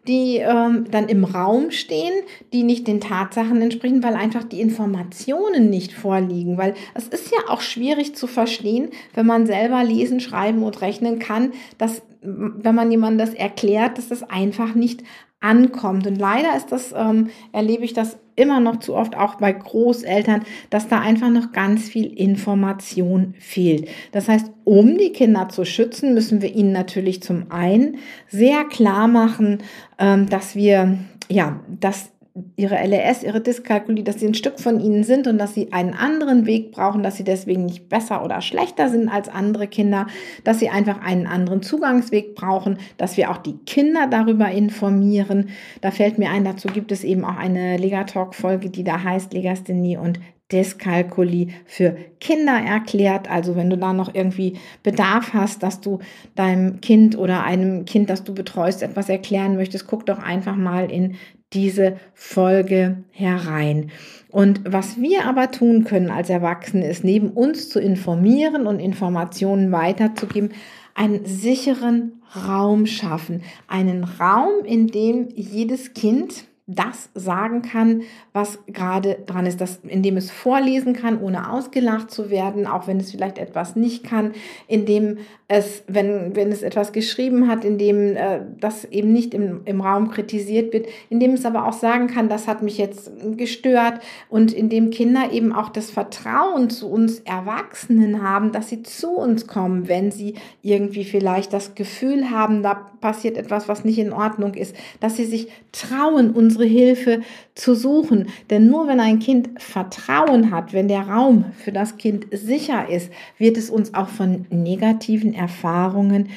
die 0.07 0.37
ähm, 0.37 0.85
dann 0.89 1.07
im 1.07 1.23
Raum 1.23 1.71
stehen, 1.71 2.13
die 2.51 2.63
nicht 2.63 2.87
den 2.87 2.99
Tatsachen 2.99 3.61
entsprechen, 3.61 4.03
weil 4.03 4.15
einfach 4.15 4.43
die 4.43 4.59
Informationen 4.59 5.69
nicht 5.69 5.93
vorliegen. 5.93 6.57
Weil 6.57 6.73
es 6.93 7.07
ist 7.07 7.31
ja 7.31 7.49
auch 7.49 7.61
schwierig 7.61 8.15
zu 8.15 8.27
verstehen, 8.27 8.89
wenn 9.13 9.25
man 9.25 9.45
selber 9.45 9.83
lesen, 9.83 10.19
schreiben 10.19 10.63
und 10.63 10.81
rechnen 10.81 11.19
kann, 11.19 11.53
dass 11.77 12.01
wenn 12.21 12.75
man 12.75 12.89
jemandem 12.89 13.25
das 13.25 13.35
erklärt, 13.35 13.97
dass 13.97 14.07
das 14.07 14.23
einfach 14.23 14.75
nicht 14.75 15.03
ankommt. 15.43 16.07
Und 16.07 16.17
leider 16.17 16.55
ist 16.55 16.71
das, 16.71 16.93
ähm, 16.95 17.29
erlebe 17.51 17.83
ich 17.83 17.93
das 17.93 18.17
immer 18.35 18.59
noch 18.59 18.77
zu 18.77 18.95
oft 18.95 19.15
auch 19.15 19.35
bei 19.35 19.51
Großeltern, 19.51 20.43
dass 20.69 20.87
da 20.87 20.99
einfach 20.99 21.29
noch 21.29 21.51
ganz 21.51 21.87
viel 21.87 22.07
Information 22.07 23.35
fehlt. 23.39 23.87
Das 24.11 24.27
heißt, 24.27 24.49
um 24.63 24.97
die 24.97 25.11
Kinder 25.11 25.49
zu 25.49 25.65
schützen, 25.65 26.13
müssen 26.13 26.41
wir 26.41 26.53
ihnen 26.53 26.71
natürlich 26.71 27.21
zum 27.21 27.51
einen 27.51 27.97
sehr 28.27 28.63
klar 28.65 29.07
machen, 29.07 29.59
ähm, 29.99 30.27
dass 30.29 30.55
wir 30.55 30.97
ja, 31.29 31.59
dass 31.67 32.11
ihre 32.55 32.75
LRS, 32.75 33.21
ihre 33.21 33.41
Dyskalkulie, 33.41 34.03
dass 34.03 34.19
sie 34.19 34.27
ein 34.27 34.33
Stück 34.33 34.59
von 34.59 34.79
ihnen 34.79 35.03
sind 35.03 35.27
und 35.27 35.37
dass 35.37 35.53
sie 35.53 35.71
einen 35.71 35.93
anderen 35.93 36.47
Weg 36.47 36.71
brauchen, 36.71 37.03
dass 37.03 37.15
sie 37.15 37.23
deswegen 37.23 37.65
nicht 37.65 37.89
besser 37.89 38.25
oder 38.25 38.41
schlechter 38.41 38.89
sind 38.89 39.07
als 39.07 39.29
andere 39.29 39.67
Kinder, 39.67 40.07
dass 40.43 40.59
sie 40.59 40.69
einfach 40.69 41.01
einen 41.03 41.27
anderen 41.27 41.61
Zugangsweg 41.61 42.33
brauchen, 42.33 42.79
dass 42.97 43.17
wir 43.17 43.29
auch 43.29 43.37
die 43.37 43.57
Kinder 43.65 44.07
darüber 44.07 44.49
informieren. 44.49 45.49
Da 45.81 45.91
fällt 45.91 46.17
mir 46.17 46.31
ein, 46.31 46.43
dazu 46.43 46.69
gibt 46.69 46.91
es 46.91 47.03
eben 47.03 47.23
auch 47.23 47.37
eine 47.37 47.77
Legatalk-Folge, 47.77 48.71
die 48.71 48.83
da 48.83 49.03
heißt 49.03 49.33
Legasthenie 49.33 49.97
und 49.97 50.19
Dyskalkulie 50.51 51.47
für 51.65 51.95
Kinder 52.19 52.53
erklärt. 52.53 53.29
Also 53.29 53.55
wenn 53.55 53.69
du 53.69 53.77
da 53.77 53.93
noch 53.93 54.13
irgendwie 54.13 54.57
Bedarf 54.83 55.33
hast, 55.33 55.63
dass 55.63 55.81
du 55.81 55.99
deinem 56.35 56.81
Kind 56.81 57.17
oder 57.17 57.43
einem 57.43 57.85
Kind, 57.85 58.09
das 58.09 58.23
du 58.23 58.33
betreust, 58.33 58.83
etwas 58.83 59.09
erklären 59.09 59.55
möchtest, 59.55 59.87
guck 59.87 60.05
doch 60.05 60.19
einfach 60.19 60.55
mal 60.55 60.91
in 60.91 61.15
diese 61.53 61.97
Folge 62.13 63.03
herein. 63.11 63.91
Und 64.29 64.61
was 64.65 64.99
wir 64.99 65.25
aber 65.25 65.51
tun 65.51 65.83
können 65.83 66.09
als 66.09 66.29
Erwachsene, 66.29 66.87
ist 66.87 67.03
neben 67.03 67.29
uns 67.29 67.69
zu 67.69 67.79
informieren 67.79 68.65
und 68.65 68.79
Informationen 68.79 69.71
weiterzugeben, 69.71 70.51
einen 70.95 71.25
sicheren 71.25 72.23
Raum 72.47 72.85
schaffen. 72.85 73.43
Einen 73.67 74.03
Raum, 74.03 74.65
in 74.65 74.87
dem 74.87 75.29
jedes 75.35 75.93
Kind 75.93 76.45
das 76.65 77.09
sagen 77.13 77.61
kann, 77.61 78.03
was 78.31 78.57
gerade 78.67 79.17
dran 79.25 79.45
ist, 79.45 79.59
das, 79.59 79.81
indem 79.85 80.15
es 80.15 80.31
vorlesen 80.31 80.93
kann, 80.93 81.21
ohne 81.21 81.51
ausgelacht 81.51 82.09
zu 82.09 82.29
werden, 82.29 82.67
auch 82.67 82.87
wenn 82.87 83.01
es 83.01 83.11
vielleicht 83.11 83.37
etwas 83.37 83.75
nicht 83.75 84.05
kann, 84.05 84.31
indem 84.67 85.17
es, 85.49 85.83
wenn, 85.87 86.37
wenn 86.37 86.53
es 86.53 86.63
etwas 86.63 86.93
geschrieben 86.93 87.49
hat, 87.49 87.65
indem 87.65 88.15
äh, 88.15 88.39
das 88.61 88.85
eben 88.85 89.11
nicht 89.11 89.33
im, 89.33 89.61
im 89.65 89.81
Raum 89.81 90.09
kritisiert 90.09 90.71
wird, 90.71 90.87
indem 91.09 91.33
es 91.33 91.45
aber 91.45 91.67
auch 91.67 91.73
sagen 91.73 92.07
kann, 92.07 92.29
das 92.29 92.47
hat 92.47 92.63
mich 92.63 92.77
jetzt 92.77 93.11
gestört 93.35 93.99
und 94.29 94.53
indem 94.53 94.89
Kinder 94.89 95.33
eben 95.33 95.51
auch 95.51 95.67
das 95.67 95.91
Vertrauen 95.91 96.69
zu 96.69 96.89
uns 96.89 97.19
Erwachsenen 97.19 98.23
haben, 98.23 98.53
dass 98.53 98.69
sie 98.69 98.83
zu 98.83 99.09
uns 99.09 99.47
kommen, 99.47 99.89
wenn 99.89 100.11
sie 100.11 100.35
irgendwie 100.61 101.03
vielleicht 101.03 101.51
das 101.51 101.75
Gefühl 101.75 102.31
haben, 102.31 102.63
da 102.63 102.75
passiert 103.01 103.35
etwas, 103.35 103.67
was 103.67 103.83
nicht 103.83 103.99
in 103.99 104.13
Ordnung 104.13 104.53
ist, 104.53 104.73
dass 105.01 105.17
sie 105.17 105.25
sich 105.25 105.49
trauen, 105.73 106.31
uns 106.31 106.52
unsere 106.53 106.65
Hilfe 106.65 107.21
zu 107.55 107.73
suchen. 107.73 108.27
Denn 108.49 108.67
nur 108.67 108.87
wenn 108.87 108.99
ein 108.99 109.19
Kind 109.19 109.49
Vertrauen 109.57 110.51
hat, 110.51 110.71
wenn 110.71 110.87
der 110.87 111.07
Raum 111.07 111.45
für 111.57 111.71
das 111.71 111.97
Kind 111.97 112.27
sicher 112.31 112.89
ist, 112.89 113.11
wird 113.39 113.57
es 113.57 113.69
uns 113.69 113.93
auch 113.93 114.09
von 114.09 114.45
negativen 114.51 115.33
Erfahrungen 115.33 116.29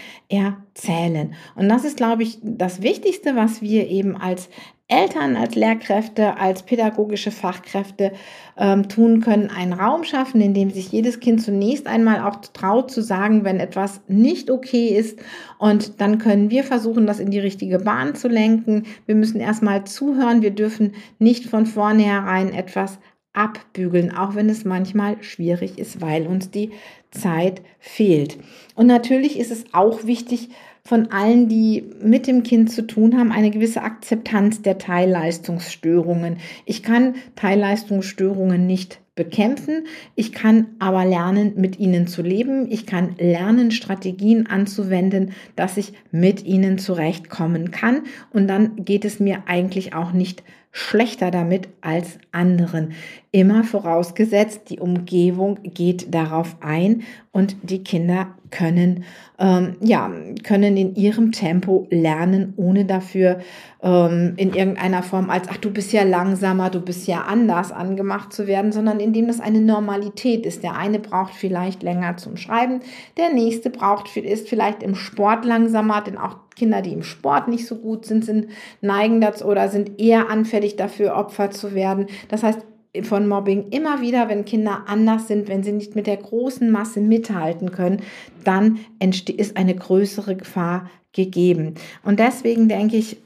erzählen. 0.77 1.35
Und 1.55 1.69
das 1.69 1.85
ist, 1.85 1.97
glaube 1.97 2.23
ich, 2.23 2.39
das 2.43 2.83
Wichtigste, 2.83 3.35
was 3.35 3.63
wir 3.63 3.89
eben 3.89 4.17
als 4.17 4.49
Eltern, 4.89 5.35
als 5.35 5.57
Lehrkräfte, 5.57 6.37
als 6.37 6.63
pädagogische 6.63 7.33
Fachkräfte 7.33 8.13
ähm, 8.57 8.89
tun 8.89 9.21
können, 9.21 9.51
einen 9.51 9.73
Raum 9.73 10.05
schaffen, 10.05 10.41
in 10.41 10.55
dem 10.55 10.71
sich 10.71 10.93
jedes 10.93 11.19
Kind 11.19 11.43
zunächst 11.43 11.89
einmal 11.89 12.21
auch 12.21 12.37
traut 12.53 12.93
zu 12.93 13.03
sagen, 13.03 13.43
wenn 13.43 13.59
etwas 13.59 14.01
nicht 14.07 14.49
okay 14.49 14.89
ist. 14.89 15.19
Und 15.59 16.01
dann 16.01 16.19
können 16.19 16.51
wir 16.51 16.63
versuchen, 16.63 17.07
das 17.07 17.19
in 17.19 17.31
die 17.31 17.41
richtige 17.41 17.81
Bahn 17.81 18.15
zu 18.15 18.29
lenken. 18.29 18.85
Wir 19.07 19.17
müssen 19.17 19.41
erstmal 19.41 19.85
zuhören. 19.85 20.43
Wir 20.43 20.53
dürfen 20.53 20.95
nicht 21.19 21.47
von 21.47 21.67
vornherein 21.67 22.55
etwas 22.55 23.01
abbügeln, 23.37 24.17
auch 24.17 24.35
wenn 24.35 24.49
es 24.49 24.65
manchmal 24.65 25.23
schwierig 25.23 25.79
ist, 25.79 26.01
weil 26.01 26.27
uns 26.27 26.51
die 26.51 26.71
Zeit 27.11 27.63
fehlt. 27.79 28.39
Und 28.75 28.87
natürlich 28.87 29.39
ist 29.39 29.51
es 29.51 29.65
auch 29.73 30.05
wichtig, 30.05 30.51
von 30.87 31.11
allen, 31.11 31.49
die 31.49 31.85
mit 32.01 32.27
dem 32.27 32.43
Kind 32.45 32.71
zu 32.71 32.87
tun 32.87 33.19
haben, 33.19 33.33
eine 33.33 33.51
gewisse 33.51 33.83
Akzeptanz 33.83 34.63
der 34.63 34.79
Teilleistungsstörungen. 34.79 36.37
Ich 36.65 36.83
kann 36.83 37.17
Teilleistungsstörungen 37.35 38.67
nicht 38.67 39.01
bekämpfen. 39.17 39.87
Ich 40.15 40.33
kann 40.33 40.67
aber 40.79 41.05
lernen, 41.05 41.55
mit 41.57 41.81
ihnen 41.81 42.07
zu 42.07 42.23
leben. 42.23 42.71
Ich 42.71 42.87
kann 42.87 43.17
lernen, 43.19 43.73
Strategien 43.73 44.47
anzuwenden, 44.47 45.33
dass 45.57 45.77
ich 45.77 45.93
mit 46.13 46.45
ihnen 46.45 46.79
zurechtkommen 46.79 47.73
kann. 47.73 48.03
Und 48.31 48.47
dann 48.47 48.85
geht 48.85 49.05
es 49.05 49.19
mir 49.19 49.45
eigentlich 49.47 49.95
auch 49.95 50.13
nicht 50.13 50.45
schlechter 50.71 51.31
damit 51.31 51.69
als 51.81 52.19
anderen. 52.31 52.93
Immer 53.37 53.65
vorausgesetzt, 53.65 54.71
die 54.71 54.81
Umgebung 54.81 55.59
geht 55.63 56.15
darauf 56.15 56.57
ein 56.61 57.03
und 57.33 57.55
die 57.65 57.85
Kinder 57.85 58.29
können, 58.51 59.05
ähm, 59.39 59.77
ja, 59.83 60.11
können 60.43 60.79
in 60.79 60.95
ihrem 60.95 61.33
Tempo 61.33 61.87
lernen, 61.91 62.55
ohne 62.57 62.87
dafür 62.87 63.41
ähm, 63.83 64.33
in 64.39 64.55
irgendeiner 64.55 65.03
Form 65.03 65.29
als, 65.29 65.49
ach, 65.51 65.59
du 65.59 65.71
bist 65.71 65.93
ja 65.93 66.03
langsamer, 66.03 66.71
du 66.71 66.81
bist 66.81 67.07
ja 67.07 67.25
anders 67.29 67.73
angemacht 67.73 68.33
zu 68.33 68.47
werden, 68.47 68.73
sondern 68.73 69.01
indem 69.01 69.27
das 69.27 69.41
eine 69.41 69.61
Normalität 69.61 70.47
ist. 70.47 70.63
Der 70.63 70.75
eine 70.75 70.99
braucht 70.99 71.35
vielleicht 71.35 71.83
länger 71.83 72.17
zum 72.17 72.39
Schreiben, 72.39 72.81
der 73.19 73.35
nächste 73.35 73.69
braucht, 73.69 74.17
ist 74.17 74.49
vielleicht 74.49 74.83
im 74.83 74.95
Sport 74.95 75.45
langsamer, 75.45 76.01
denn 76.01 76.17
auch 76.17 76.39
Kinder, 76.57 76.81
die 76.81 76.95
im 76.95 77.03
Sport 77.03 77.49
nicht 77.49 77.67
so 77.67 77.77
gut 77.77 78.07
sind, 78.07 78.25
sind 78.25 78.47
neigen 78.81 79.21
dazu 79.21 79.45
oder 79.45 79.69
sind 79.69 80.01
eher 80.01 80.31
anfällig 80.31 80.77
dafür, 80.77 81.17
Opfer 81.17 81.51
zu 81.51 81.75
werden. 81.75 82.07
Das 82.31 82.43
heißt, 82.43 82.61
von 83.03 83.29
Mobbing 83.29 83.71
immer 83.71 84.01
wieder, 84.01 84.29
wenn 84.29 84.45
Kinder 84.45 84.85
anders 84.87 85.29
sind, 85.29 85.49
wenn 85.49 85.63
sie 85.63 85.73
nicht 85.73 85.97
mit 85.97 86.07
der 86.07 86.17
großen 86.17 86.71
Masse 86.71 87.01
mithalten 87.01 87.71
können, 87.71 88.03
dann 88.45 88.79
ist 89.01 89.57
eine 89.57 89.75
größere 89.75 90.37
Gefahr 90.37 90.91
gegeben. 91.13 91.75
Und 92.05 92.21
deswegen 92.21 92.69
denke 92.69 92.97
ich, 92.97 93.17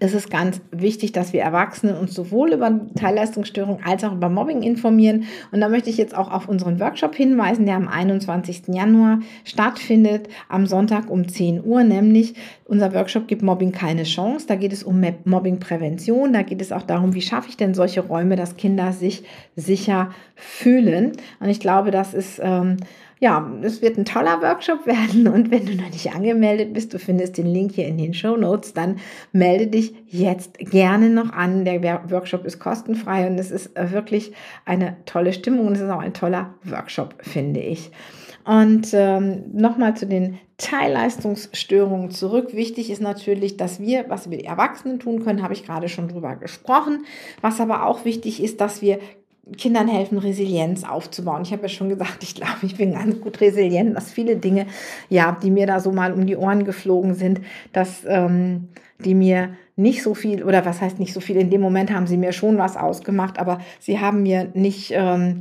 es 0.00 0.14
ist 0.14 0.30
ganz 0.30 0.60
wichtig, 0.70 1.12
dass 1.12 1.32
wir 1.32 1.42
Erwachsene 1.42 1.98
uns 1.98 2.14
sowohl 2.14 2.52
über 2.52 2.80
Teilleistungsstörung 2.94 3.80
als 3.84 4.04
auch 4.04 4.12
über 4.12 4.28
Mobbing 4.28 4.62
informieren. 4.62 5.24
Und 5.50 5.60
da 5.60 5.68
möchte 5.68 5.90
ich 5.90 5.96
jetzt 5.96 6.16
auch 6.16 6.30
auf 6.30 6.48
unseren 6.48 6.78
Workshop 6.78 7.14
hinweisen, 7.14 7.66
der 7.66 7.76
am 7.76 7.88
21. 7.88 8.68
Januar 8.68 9.20
stattfindet, 9.44 10.28
am 10.48 10.66
Sonntag 10.66 11.10
um 11.10 11.28
10 11.28 11.64
Uhr, 11.64 11.82
nämlich 11.82 12.34
unser 12.64 12.92
Workshop 12.92 13.26
gibt 13.28 13.42
Mobbing 13.42 13.72
keine 13.72 14.02
Chance. 14.04 14.46
Da 14.46 14.54
geht 14.54 14.72
es 14.72 14.82
um 14.82 15.02
Mobbingprävention. 15.24 16.32
Da 16.32 16.42
geht 16.42 16.60
es 16.60 16.70
auch 16.70 16.82
darum, 16.82 17.14
wie 17.14 17.22
schaffe 17.22 17.48
ich 17.48 17.56
denn 17.56 17.74
solche 17.74 18.02
Räume, 18.02 18.36
dass 18.36 18.56
Kinder 18.56 18.92
sich 18.92 19.24
sicher 19.56 20.10
fühlen. 20.36 21.12
Und 21.40 21.48
ich 21.48 21.60
glaube, 21.60 21.90
das 21.90 22.12
ist 22.12 22.40
ähm, 22.42 22.76
ja, 23.20 23.50
es 23.62 23.82
wird 23.82 23.98
ein 23.98 24.04
toller 24.04 24.40
Workshop 24.42 24.86
werden 24.86 25.26
und 25.28 25.50
wenn 25.50 25.66
du 25.66 25.74
noch 25.74 25.90
nicht 25.90 26.14
angemeldet 26.14 26.72
bist, 26.72 26.94
du 26.94 26.98
findest 26.98 27.36
den 27.38 27.46
Link 27.46 27.72
hier 27.72 27.86
in 27.86 27.98
den 27.98 28.14
Show 28.14 28.36
Notes, 28.36 28.74
dann 28.74 28.96
melde 29.32 29.66
dich 29.66 29.94
jetzt 30.06 30.58
gerne 30.58 31.10
noch 31.10 31.32
an. 31.32 31.64
Der 31.64 31.82
Workshop 32.10 32.44
ist 32.44 32.58
kostenfrei 32.58 33.26
und 33.26 33.38
es 33.38 33.50
ist 33.50 33.70
wirklich 33.74 34.32
eine 34.64 34.96
tolle 35.04 35.32
Stimmung 35.32 35.66
und 35.66 35.74
es 35.74 35.80
ist 35.80 35.90
auch 35.90 36.00
ein 36.00 36.14
toller 36.14 36.54
Workshop, 36.64 37.14
finde 37.20 37.60
ich. 37.60 37.90
Und 38.44 38.88
ähm, 38.94 39.44
nochmal 39.52 39.94
zu 39.94 40.06
den 40.06 40.38
Teilleistungsstörungen 40.56 42.10
zurück. 42.10 42.54
Wichtig 42.54 42.90
ist 42.90 43.02
natürlich, 43.02 43.58
dass 43.58 43.78
wir, 43.78 44.06
was 44.08 44.30
wir 44.30 44.38
die 44.38 44.46
Erwachsenen 44.46 44.98
tun 45.00 45.22
können, 45.22 45.42
habe 45.42 45.52
ich 45.52 45.64
gerade 45.64 45.88
schon 45.88 46.08
drüber 46.08 46.34
gesprochen. 46.36 47.04
Was 47.42 47.60
aber 47.60 47.84
auch 47.84 48.04
wichtig 48.06 48.42
ist, 48.42 48.60
dass 48.60 48.80
wir 48.80 49.00
Kindern 49.56 49.88
helfen, 49.88 50.18
Resilienz 50.18 50.84
aufzubauen. 50.84 51.42
Ich 51.42 51.52
habe 51.52 51.62
ja 51.62 51.68
schon 51.68 51.88
gesagt, 51.88 52.22
ich 52.22 52.34
glaube, 52.34 52.58
ich 52.62 52.76
bin 52.76 52.92
ganz 52.92 53.20
gut 53.20 53.40
resilient, 53.40 53.96
dass 53.96 54.10
viele 54.10 54.36
Dinge, 54.36 54.66
ja, 55.08 55.36
die 55.42 55.50
mir 55.50 55.66
da 55.66 55.80
so 55.80 55.92
mal 55.92 56.12
um 56.12 56.26
die 56.26 56.36
Ohren 56.36 56.64
geflogen 56.64 57.14
sind, 57.14 57.40
dass 57.72 58.04
ähm, 58.06 58.68
die 59.04 59.14
mir 59.14 59.50
nicht 59.76 60.02
so 60.02 60.14
viel, 60.14 60.42
oder 60.42 60.64
was 60.64 60.80
heißt 60.80 60.98
nicht 60.98 61.14
so 61.14 61.20
viel, 61.20 61.36
in 61.36 61.50
dem 61.50 61.60
Moment 61.60 61.92
haben 61.92 62.06
sie 62.06 62.16
mir 62.16 62.32
schon 62.32 62.58
was 62.58 62.76
ausgemacht, 62.76 63.38
aber 63.38 63.58
sie 63.78 64.00
haben 64.00 64.22
mir 64.22 64.48
nicht 64.54 64.92
ähm, 64.92 65.40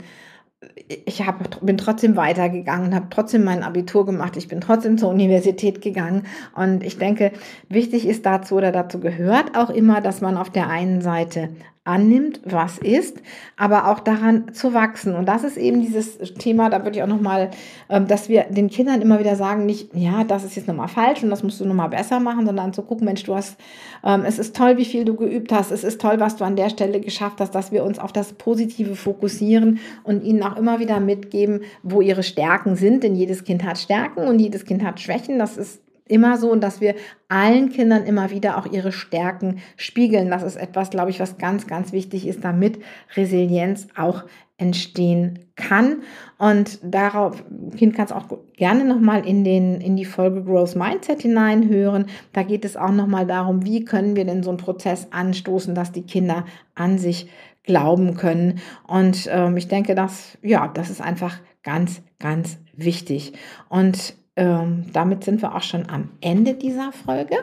ich 1.06 1.26
hab, 1.26 1.64
bin 1.64 1.78
trotzdem 1.78 2.16
weitergegangen, 2.16 2.96
habe 2.96 3.08
trotzdem 3.10 3.44
mein 3.44 3.64
Abitur 3.64 4.06
gemacht, 4.06 4.38
ich 4.38 4.48
bin 4.48 4.62
trotzdem 4.62 4.98
zur 4.98 5.10
Universität 5.10 5.82
gegangen 5.82 6.24
und 6.56 6.84
ich 6.84 6.98
denke, 6.98 7.32
wichtig 7.70 8.08
ist 8.08 8.26
dazu 8.26 8.56
oder 8.56 8.72
dazu 8.72 9.00
gehört 9.00 9.56
auch 9.56 9.70
immer, 9.70 10.02
dass 10.02 10.22
man 10.22 10.38
auf 10.38 10.50
der 10.50 10.70
einen 10.70 11.02
Seite 11.02 11.50
annimmt, 11.88 12.42
was 12.44 12.78
ist, 12.78 13.18
aber 13.56 13.90
auch 13.90 14.00
daran 14.00 14.54
zu 14.54 14.74
wachsen. 14.74 15.16
Und 15.16 15.26
das 15.28 15.44
ist 15.44 15.58
eben 15.58 15.82
dieses 15.82 16.18
Thema, 16.36 16.70
da 16.70 16.84
würde 16.84 16.98
ich 16.98 17.04
auch 17.04 17.08
nochmal, 17.08 17.50
ähm, 17.90 18.08
dass 18.08 18.30
wir 18.30 18.44
den 18.44 18.70
Kindern 18.70 19.02
immer 19.02 19.20
wieder 19.20 19.36
sagen, 19.36 19.66
nicht, 19.66 19.96
ja, 19.96 20.24
das 20.24 20.44
ist 20.44 20.56
jetzt 20.56 20.68
nochmal 20.68 20.90
falsch 20.90 21.24
und 21.24 21.30
das 21.30 21.44
musst 21.44 21.60
du 21.60 21.66
nochmal 21.66 21.90
besser 21.90 22.20
machen, 22.20 22.46
sondern 22.46 22.74
zu 22.74 22.82
gucken, 22.82 23.06
Mensch, 23.06 23.24
du 23.24 23.36
hast, 23.36 23.58
ähm, 24.04 24.24
es 24.26 24.38
ist 24.38 24.56
toll, 24.56 24.78
wie 24.78 24.86
viel 24.86 25.06
du 25.06 25.16
geübt 25.16 25.52
hast, 25.52 25.72
es 25.72 25.84
ist 25.84 26.02
toll, 26.02 26.20
was 26.20 26.36
du 26.36 26.44
an 26.44 26.56
der 26.56 26.70
Stelle 26.70 27.00
geschafft 27.00 27.40
hast, 27.40 27.56
dass 27.56 27.72
wir 27.72 27.84
uns 27.84 28.00
auf 28.00 28.12
das 28.12 28.34
Positive 28.34 28.96
fokussieren 28.96 29.80
und 30.04 30.24
ihnen 30.24 30.44
auch 30.44 30.58
immer 30.58 30.80
wieder 30.80 31.00
mitgeben, 31.00 31.62
wo 31.84 32.02
ihre 32.02 32.24
Stärken 32.24 32.76
sind, 32.76 33.04
denn 33.04 33.16
jedes 33.16 33.44
Kind 33.44 33.64
hat 33.64 33.78
Stärken 33.78 34.28
und 34.28 34.40
jedes 34.40 34.66
Kind 34.66 34.84
hat 34.84 35.00
Schwächen, 35.00 35.40
das 35.40 35.58
ist 35.58 35.82
immer 36.10 36.38
so 36.38 36.52
und 36.52 36.62
dass 36.62 36.82
wir 36.82 36.96
allen 37.30 37.70
Kindern 37.70 38.06
immer 38.06 38.32
wieder 38.32 38.58
auch 38.58 38.66
ihre 38.72 38.92
Stärken 38.92 39.60
spiegeln. 39.76 40.30
Das 40.30 40.44
ist 40.44 40.56
etwas, 40.56 40.90
glaube 40.90 41.10
ich, 41.10 41.20
was 41.20 41.38
ganz, 41.38 41.68
ganz 41.68 41.92
wichtig 41.92 42.28
ist, 42.28 42.44
damit 42.44 42.80
Resilienz 43.16 43.88
auch 43.96 44.24
entstehen 44.58 45.40
kann. 45.56 46.02
Und 46.38 46.80
darauf, 46.84 47.44
Kind 47.78 47.96
kann 47.96 48.06
es 48.06 48.12
auch 48.12 48.26
gerne 48.56 48.86
nochmal 48.86 49.28
in, 49.28 49.46
in 49.46 49.96
die 49.96 50.06
Folge 50.06 50.44
Growth 50.44 50.76
Mindset 50.76 51.22
hineinhören. 51.22 52.08
Da 52.34 52.44
geht 52.44 52.66
es 52.66 52.76
auch 52.76 52.92
nochmal 52.92 53.28
darum, 53.28 53.66
wie 53.66 53.86
können 53.86 54.16
wir 54.16 54.26
denn 54.26 54.44
so 54.44 54.50
einen 54.50 54.58
Prozess 54.58 55.08
anstoßen, 55.12 55.76
dass 55.76 55.92
die 55.92 56.04
Kinder 56.04 56.46
an 56.74 56.98
sich 56.98 57.30
glauben 57.64 58.16
können. 58.16 58.60
Und 58.88 59.30
ähm, 59.32 59.58
ich 59.58 59.68
denke, 59.68 59.94
dass, 59.94 60.38
ja, 60.42 60.68
das 60.68 60.90
ist 60.90 61.02
einfach 61.02 61.38
ganz, 61.64 62.02
ganz 62.18 62.58
wichtig. 62.76 63.34
Und 63.70 64.16
ähm, 64.38 64.86
damit 64.94 65.24
sind 65.24 65.42
wir 65.42 65.56
auch 65.56 65.62
schon 65.62 65.90
am 65.90 66.10
Ende 66.22 66.54
dieser 66.54 66.92
Folge. 66.92 67.36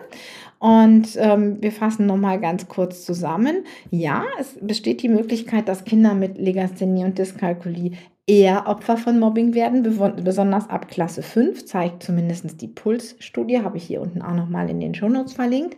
Und 0.59 1.09
ähm, 1.17 1.59
wir 1.61 1.73
fassen 1.73 2.07
nochmal 2.07 2.41
ganz 2.41 2.69
kurz 2.69 3.05
zusammen. 3.05 3.65
Ja, 3.91 4.25
es 4.41 4.57
besteht 4.61 5.03
die 5.03 5.11
Möglichkeit, 5.11 5.69
dass 5.69 5.85
Kinder 5.85 6.15
mit 6.15 6.39
Legasthenie 6.39 7.05
und 7.05 7.19
Dyskalkulie 7.19 7.93
eher 8.27 8.67
Opfer 8.67 8.97
von 8.97 9.19
Mobbing 9.19 9.53
werden, 9.53 9.83
besonders 9.83 10.71
ab 10.71 10.89
Klasse 10.89 11.23
5, 11.23 11.67
zeigt 11.67 12.03
zumindest 12.03 12.63
die 12.63 12.69
Puls-Studie, 12.69 13.61
habe 13.61 13.77
ich 13.77 13.85
hier 13.85 14.01
unten 14.01 14.23
auch 14.23 14.35
nochmal 14.35 14.71
in 14.71 14.81
den 14.81 14.95
Shownotes 14.95 15.35
verlinkt. 15.35 15.77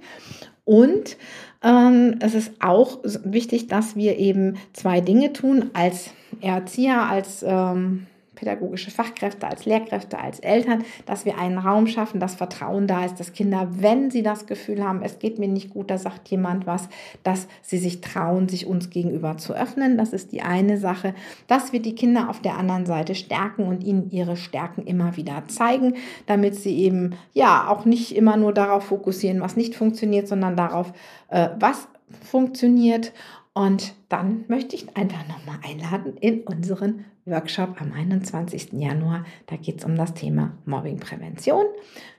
Und 0.64 1.16
ähm, 1.64 2.16
es 2.20 2.35
ist 2.35 2.52
auch 2.61 2.99
wichtig, 3.25 3.66
dass 3.66 3.96
wir 3.96 4.18
eben 4.18 4.56
zwei 4.73 5.00
Dinge 5.00 5.32
tun 5.32 5.70
als 5.73 6.11
Erzieher, 6.40 7.02
als 7.02 7.44
ähm, 7.46 8.06
pädagogische 8.37 8.93
Fachkräfte, 8.93 9.49
als 9.49 9.64
Lehrkräfte, 9.64 10.19
als 10.19 10.38
Eltern, 10.38 10.85
dass 11.07 11.25
wir 11.25 11.38
einen 11.38 11.59
Raum 11.59 11.88
schaffen, 11.88 12.21
dass 12.21 12.37
Vertrauen 12.37 12.87
da 12.87 13.05
ist, 13.05 13.19
dass 13.19 13.33
Kinder, 13.33 13.69
wenn 13.73 14.11
sie 14.12 14.23
das 14.23 14.47
Gefühl 14.47 14.85
haben, 14.85 15.02
es 15.02 15.19
geht 15.19 15.40
mir 15.40 15.49
nicht 15.49 15.71
gut, 15.71 15.90
da 15.90 15.99
sagt 15.99 16.28
jemand 16.28 16.66
was, 16.66 16.88
dass 17.25 17.49
sie 17.62 17.78
sich 17.78 18.00
trauen, 18.00 18.49
sich 18.49 18.66
uns 18.66 18.90
gegenüber 18.90 19.37
zu 19.38 19.55
öffnen. 19.55 19.99
Das 19.99 20.12
ist 20.12 20.31
die 20.31 20.43
eine 20.43 20.78
Sache, 20.78 21.14
dass 21.49 21.73
wir 21.73 21.81
die 21.81 21.95
Kinder 21.97 22.31
auf 22.31 22.40
der 22.40 22.57
anderen 22.57 22.87
Seite 22.87 23.14
stärken 23.14 23.64
und 23.64 23.83
ihnen 23.83 24.11
ihre 24.11 24.37
Stärken 24.37 24.87
immer 24.87 25.16
wieder 25.16 25.43
zeigen, 25.49 25.95
damit 26.26 26.55
sie 26.55 26.78
eben 26.78 27.14
ja 27.33 27.69
auch 27.69 27.85
nicht 27.85 28.14
immer 28.14 28.37
nur 28.37 28.52
darauf 28.52 28.85
fokussieren, 28.85 29.40
was 29.40 29.57
nicht 29.57 29.75
funktioniert, 29.75 30.28
sondern 30.28 30.57
darauf, 30.57 30.93
äh, 31.28 31.49
was 31.59 31.88
funktioniert 32.23 33.12
und 33.56 33.94
dann 34.10 34.44
möchte 34.48 34.76
ich 34.76 34.98
einfach 34.98 35.26
nochmal 35.28 35.58
einladen 35.64 36.18
in 36.18 36.42
unseren 36.42 37.06
Workshop 37.25 37.80
am 37.80 37.90
21. 37.90 38.75
Januar. 38.75 39.25
Da 39.46 39.56
geht 39.56 39.78
es 39.78 39.86
um 39.86 39.96
das 39.96 40.12
Thema 40.12 40.58
Mobbingprävention. 40.66 41.64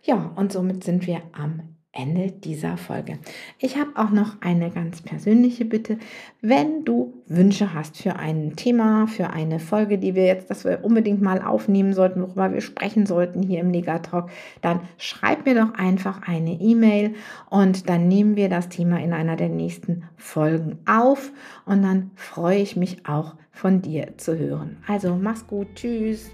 Ja, 0.01 0.33
und 0.35 0.51
somit 0.51 0.83
sind 0.83 1.05
wir 1.05 1.21
am 1.33 1.75
Ende 1.91 2.31
dieser 2.31 2.77
Folge. 2.77 3.17
Ich 3.59 3.77
habe 3.77 3.91
auch 3.95 4.11
noch 4.11 4.41
eine 4.41 4.69
ganz 4.69 5.01
persönliche 5.01 5.65
Bitte. 5.65 5.97
Wenn 6.41 6.85
du 6.85 7.23
Wünsche 7.27 7.73
hast 7.73 7.97
für 7.97 8.17
ein 8.17 8.55
Thema, 8.55 9.07
für 9.07 9.31
eine 9.31 9.59
Folge, 9.59 9.97
die 9.97 10.13
wir 10.13 10.25
jetzt, 10.25 10.49
dass 10.49 10.63
wir 10.63 10.83
unbedingt 10.83 11.21
mal 11.21 11.41
aufnehmen 11.41 11.93
sollten, 11.93 12.21
worüber 12.21 12.53
wir 12.53 12.61
sprechen 12.61 13.05
sollten 13.05 13.41
hier 13.41 13.61
im 13.61 13.71
Negatalk, 13.71 14.29
dann 14.61 14.81
schreib 14.97 15.45
mir 15.45 15.55
doch 15.55 15.73
einfach 15.73 16.21
eine 16.27 16.53
E-Mail 16.53 17.15
und 17.49 17.89
dann 17.89 18.07
nehmen 18.07 18.35
wir 18.35 18.49
das 18.49 18.69
Thema 18.69 18.99
in 19.01 19.13
einer 19.13 19.35
der 19.35 19.49
nächsten 19.49 20.03
Folgen 20.17 20.77
auf 20.85 21.31
und 21.65 21.81
dann 21.81 22.11
freue 22.15 22.59
ich 22.59 22.75
mich 22.75 23.07
auch 23.07 23.35
von 23.51 23.81
dir 23.81 24.17
zu 24.17 24.37
hören. 24.37 24.77
Also 24.87 25.15
mach's 25.15 25.47
gut, 25.47 25.67
tschüss. 25.73 26.29